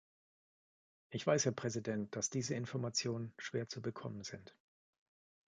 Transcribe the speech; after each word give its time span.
Ich 1.11 1.27
weiß, 1.27 1.45
Herr 1.45 1.51
Präsident, 1.51 2.15
dass 2.15 2.31
diese 2.31 2.55
Informationen 2.55 3.35
schwer 3.37 3.67
zu 3.69 3.83
bekommen 3.83 4.23
sind. 4.23 4.55